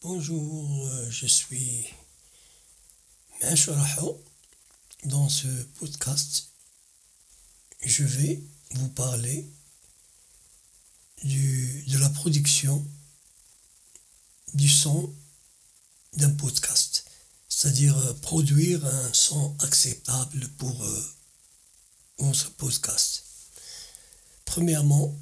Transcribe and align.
Bonjour, 0.00 0.86
euh, 0.86 1.10
je 1.10 1.26
suis 1.26 1.84
Mensharaho. 3.42 4.22
Dans 5.06 5.28
ce 5.28 5.48
podcast, 5.80 6.52
je 7.80 8.04
vais 8.04 8.40
vous 8.74 8.90
parler 8.90 9.50
de 11.24 11.98
la 11.98 12.10
production 12.10 12.86
du 14.54 14.68
son 14.68 15.12
d'un 16.12 16.30
podcast, 16.30 17.10
c'est-à-dire 17.48 17.98
euh, 17.98 18.14
produire 18.14 18.86
un 18.86 19.12
son 19.12 19.56
acceptable 19.58 20.46
pour 20.58 20.80
euh, 20.80 21.14
votre 22.18 22.52
podcast. 22.52 23.24
Premièrement, 24.44 25.18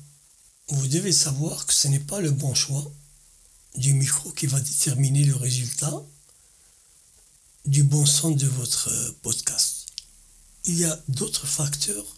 vous 0.68 0.86
devez 0.86 1.12
savoir 1.12 1.64
que 1.64 1.72
ce 1.72 1.88
n'est 1.88 1.98
pas 1.98 2.20
le 2.20 2.30
bon 2.30 2.52
choix 2.54 2.92
du 3.76 3.92
micro 3.94 4.30
qui 4.30 4.46
va 4.46 4.60
déterminer 4.60 5.24
le 5.24 5.36
résultat 5.36 6.02
du 7.64 7.82
bon 7.82 8.06
son 8.06 8.30
de 8.30 8.46
votre 8.46 8.90
podcast. 9.22 9.86
Il 10.64 10.78
y 10.78 10.84
a 10.84 11.02
d'autres 11.08 11.46
facteurs 11.46 12.16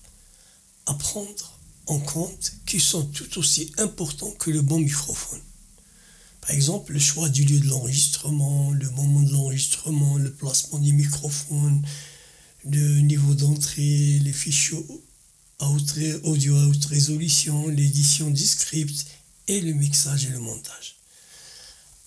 à 0.86 0.94
prendre 0.94 1.58
en 1.86 1.98
compte 1.98 2.52
qui 2.66 2.80
sont 2.80 3.04
tout 3.06 3.38
aussi 3.38 3.72
importants 3.78 4.30
que 4.32 4.50
le 4.50 4.62
bon 4.62 4.78
microphone. 4.78 5.40
Par 6.40 6.50
exemple, 6.50 6.92
le 6.92 6.98
choix 6.98 7.28
du 7.28 7.44
lieu 7.44 7.60
de 7.60 7.68
l'enregistrement, 7.68 8.72
le 8.72 8.90
moment 8.90 9.22
de 9.22 9.32
l'enregistrement, 9.32 10.16
le 10.16 10.32
placement 10.32 10.78
du 10.78 10.92
microphone, 10.92 11.82
le 12.64 13.00
niveau 13.00 13.34
d'entrée, 13.34 14.18
les 14.22 14.32
fichiers 14.32 14.84
audio 15.60 16.56
à 16.56 16.66
haute 16.66 16.84
résolution, 16.84 17.68
l'édition 17.68 18.30
du 18.30 18.46
script 18.46 19.06
et 19.48 19.60
le 19.60 19.72
mixage 19.72 20.26
et 20.26 20.30
le 20.30 20.38
montage. 20.38 20.97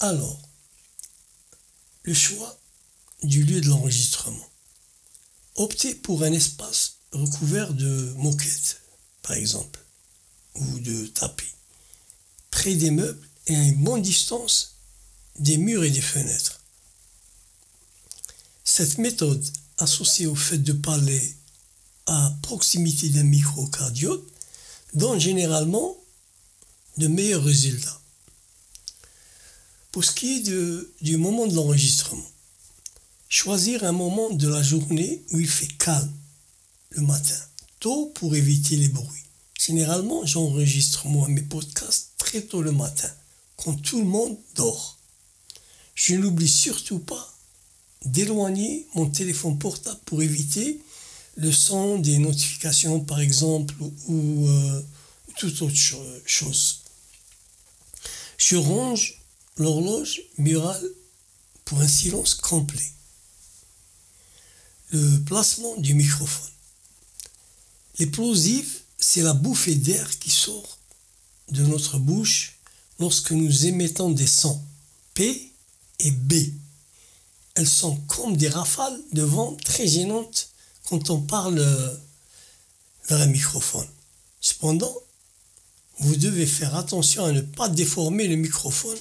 Alors, 0.04 0.42
le 2.02 2.14
choix 2.16 2.60
du 3.22 3.44
lieu 3.44 3.62
de 3.62 3.68
l'enregistrement. 3.68 4.50
Optez 5.58 5.94
pour 5.94 6.24
un 6.24 6.32
espace 6.32 6.98
recouvert 7.12 7.72
de 7.72 8.12
moquettes, 8.18 8.82
par 9.22 9.34
exemple, 9.34 9.80
ou 10.56 10.80
de 10.80 11.06
tapis, 11.06 11.54
près 12.50 12.74
des 12.74 12.90
meubles 12.90 13.30
et 13.46 13.56
à 13.56 13.62
une 13.62 13.84
bonne 13.84 14.02
distance 14.02 14.78
des 15.38 15.58
murs 15.58 15.84
et 15.84 15.92
des 15.92 16.02
fenêtres. 16.02 16.64
Cette 18.64 18.98
méthode, 18.98 19.46
associée 19.78 20.26
au 20.26 20.36
fait 20.36 20.58
de 20.58 20.74
parler 20.74 21.36
à 22.08 22.36
proximité 22.42 23.10
d'un 23.10 23.22
microcardiote, 23.22 24.28
donne 24.96 25.20
généralement 25.20 25.96
de 26.98 27.06
meilleurs 27.06 27.44
résultats. 27.44 28.01
Pour 29.92 30.06
ce 30.06 30.12
qui 30.12 30.38
est 30.38 30.42
de, 30.42 30.94
du 31.02 31.18
moment 31.18 31.48
de 31.48 31.54
l'enregistrement, 31.54 32.32
choisir 33.28 33.84
un 33.84 33.92
moment 33.92 34.30
de 34.30 34.48
la 34.48 34.64
journée 34.64 35.22
où 35.32 35.40
il 35.40 35.50
fait 35.50 35.68
calme, 35.68 36.12
le 36.92 37.02
matin, 37.02 37.36
tôt 37.80 38.08
pour 38.16 38.36
éviter 38.36 38.78
les 38.78 38.88
bruits. 38.88 39.24
Généralement, 39.60 40.26
j'enregistre 40.26 41.08
moi 41.08 41.28
mes 41.28 41.42
podcasts 41.42 42.12
très 42.18 42.42
tôt 42.42 42.62
le 42.62 42.72
matin, 42.72 43.10
quand 43.58 43.74
tout 43.74 44.00
le 44.00 44.06
monde 44.06 44.38
dort. 44.56 44.98
Je 45.96 46.16
n'oublie 46.16 46.48
surtout 46.48 47.00
pas 47.00 47.38
d'éloigner 48.06 48.88
mon 48.96 49.10
téléphone 49.10 49.60
portable 49.60 50.00
pour 50.06 50.22
éviter 50.22 50.80
le 51.36 51.52
son 51.52 51.98
des 52.00 52.18
notifications, 52.18 53.02
par 53.02 53.20
exemple, 53.20 53.76
ou 54.08 54.48
euh, 54.48 54.82
toute 55.38 55.62
autre 55.62 55.76
chose. 56.26 56.80
Je 58.38 58.56
range 58.56 59.21
l'horloge 59.62 60.22
murale 60.38 60.90
pour 61.66 61.80
un 61.82 61.88
silence 61.88 62.36
complet. 62.36 62.92
Le 64.92 65.20
placement 65.20 65.78
du 65.78 65.94
microphone. 65.94 66.50
L'explosif, 68.00 68.84
c'est 68.98 69.22
la 69.22 69.34
bouffée 69.34 69.76
d'air 69.76 70.20
qui 70.20 70.30
sort 70.30 70.80
de 71.50 71.64
notre 71.66 71.98
bouche 71.98 72.60
lorsque 73.00 73.32
nous 73.32 73.66
émettons 73.66 74.12
des 74.12 74.28
sons 74.28 74.62
P 75.14 75.54
et 76.00 76.12
B. 76.12 76.34
Elles 77.56 77.68
sont 77.68 77.96
comme 78.08 78.36
des 78.36 78.50
rafales 78.50 79.00
de 79.14 79.22
vent 79.22 79.56
très 79.64 79.88
gênantes 79.88 80.50
quand 80.86 81.10
on 81.10 81.22
parle 81.22 81.60
vers 83.08 83.22
un 83.22 83.28
microphone. 83.28 83.88
Cependant, 84.40 84.96
vous 86.00 86.16
devez 86.16 86.48
faire 86.48 86.76
attention 86.76 87.26
à 87.26 87.32
ne 87.32 87.42
pas 87.42 87.70
déformer 87.70 88.28
le 88.28 88.36
microphone 88.36 88.98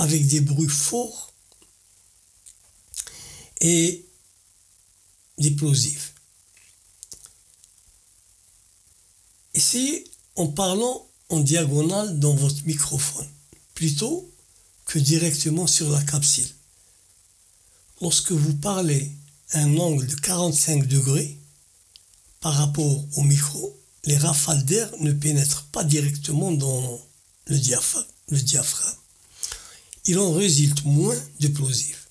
avec 0.00 0.26
des 0.26 0.40
bruits 0.40 0.66
forts 0.66 1.34
et 3.60 4.06
explosifs. 5.36 6.14
Essayez 9.52 10.10
en 10.36 10.46
parlant 10.46 11.06
en 11.28 11.40
diagonale 11.40 12.18
dans 12.18 12.34
votre 12.34 12.64
microphone, 12.64 13.28
plutôt 13.74 14.34
que 14.86 14.98
directement 14.98 15.66
sur 15.66 15.90
la 15.90 16.02
capsule. 16.02 16.48
Lorsque 18.00 18.32
vous 18.32 18.54
parlez 18.54 19.12
à 19.50 19.60
un 19.60 19.76
angle 19.76 20.06
de 20.06 20.14
45 20.16 20.86
degrés 20.86 21.36
par 22.40 22.54
rapport 22.54 23.04
au 23.18 23.22
micro, 23.22 23.78
les 24.04 24.16
rafales 24.16 24.64
d'air 24.64 24.90
ne 25.00 25.12
pénètrent 25.12 25.66
pas 25.66 25.84
directement 25.84 26.52
dans 26.52 27.02
le. 27.46 27.56
Le 28.28 28.40
diaphragme 28.40 28.99
il 30.06 30.18
en 30.18 30.32
résulte 30.32 30.84
moins 30.84 31.16
d'explosifs. 31.40 32.08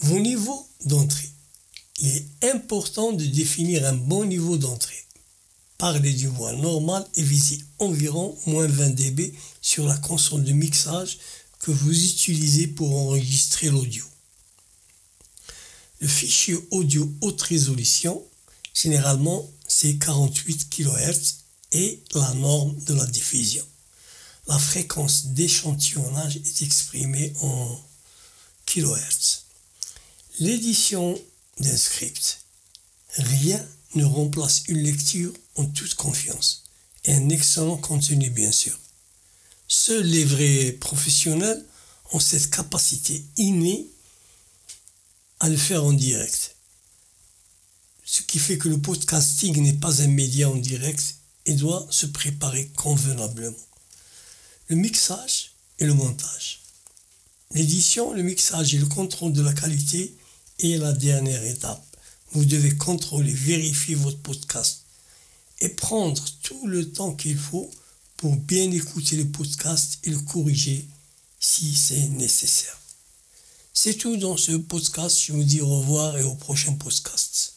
Vos 0.00 0.18
niveaux 0.18 0.66
d'entrée. 0.84 1.28
Il 2.00 2.08
est 2.08 2.26
important 2.52 3.12
de 3.12 3.24
définir 3.24 3.84
un 3.84 3.94
bon 3.94 4.24
niveau 4.24 4.56
d'entrée. 4.56 5.04
Parlez 5.76 6.12
du 6.12 6.28
voix 6.28 6.52
normal 6.52 7.06
et 7.14 7.22
visez 7.22 7.58
environ 7.78 8.36
moins 8.46 8.66
20 8.66 8.90
dB 8.90 9.32
sur 9.60 9.86
la 9.86 9.96
console 9.96 10.44
de 10.44 10.52
mixage 10.52 11.18
que 11.60 11.70
vous 11.70 12.04
utilisez 12.04 12.68
pour 12.68 12.96
enregistrer 12.96 13.68
l'audio. 13.68 14.04
Le 16.00 16.06
fichier 16.06 16.56
audio 16.70 17.12
haute 17.20 17.42
résolution, 17.42 18.24
généralement 18.72 19.48
c'est 19.66 19.98
48 19.98 20.70
kHz, 20.70 21.34
est 21.72 22.02
la 22.14 22.32
norme 22.34 22.76
de 22.84 22.94
la 22.94 23.06
diffusion 23.06 23.64
la 24.48 24.58
fréquence 24.58 25.26
d'échantillonnage 25.26 26.36
est 26.36 26.62
exprimée 26.62 27.32
en 27.42 27.80
kHz. 28.66 29.44
L'édition 30.40 31.20
d'un 31.60 31.76
script. 31.76 32.40
Rien 33.16 33.64
ne 33.94 34.04
remplace 34.04 34.64
une 34.68 34.78
lecture 34.78 35.32
en 35.56 35.66
toute 35.66 35.94
confiance 35.94 36.64
et 37.04 37.14
un 37.14 37.28
excellent 37.28 37.76
contenu 37.76 38.30
bien 38.30 38.52
sûr. 38.52 38.78
Seuls 39.66 40.06
les 40.06 40.24
vrais 40.24 40.72
professionnels 40.72 41.64
ont 42.12 42.20
cette 42.20 42.50
capacité 42.50 43.22
innée 43.36 43.86
à 45.40 45.48
le 45.48 45.56
faire 45.56 45.84
en 45.84 45.92
direct. 45.92 46.56
Ce 48.04 48.22
qui 48.22 48.38
fait 48.38 48.56
que 48.56 48.68
le 48.68 48.80
podcasting 48.80 49.60
n'est 49.62 49.74
pas 49.74 50.02
un 50.02 50.08
média 50.08 50.48
en 50.48 50.56
direct 50.56 51.16
et 51.44 51.54
doit 51.54 51.86
se 51.90 52.06
préparer 52.06 52.68
convenablement 52.68 53.56
le 54.68 54.76
mixage 54.76 55.52
et 55.78 55.86
le 55.86 55.94
montage. 55.94 56.60
L'édition, 57.52 58.12
le 58.12 58.22
mixage 58.22 58.74
et 58.74 58.78
le 58.78 58.86
contrôle 58.86 59.32
de 59.32 59.42
la 59.42 59.54
qualité 59.54 60.14
est 60.58 60.76
la 60.76 60.92
dernière 60.92 61.42
étape. 61.42 61.84
Vous 62.32 62.44
devez 62.44 62.76
contrôler, 62.76 63.32
vérifier 63.32 63.94
votre 63.94 64.18
podcast 64.18 64.84
et 65.60 65.70
prendre 65.70 66.22
tout 66.42 66.66
le 66.66 66.90
temps 66.90 67.14
qu'il 67.14 67.38
faut 67.38 67.70
pour 68.18 68.36
bien 68.36 68.70
écouter 68.70 69.16
le 69.16 69.26
podcast 69.26 69.98
et 70.04 70.10
le 70.10 70.20
corriger 70.20 70.86
si 71.40 71.74
c'est 71.74 72.08
nécessaire. 72.08 72.78
C'est 73.72 73.94
tout 73.94 74.16
dans 74.18 74.36
ce 74.36 74.52
podcast. 74.52 75.18
Je 75.18 75.32
vous 75.32 75.44
dis 75.44 75.62
au 75.62 75.78
revoir 75.78 76.18
et 76.18 76.24
au 76.24 76.34
prochain 76.34 76.74
podcast. 76.74 77.54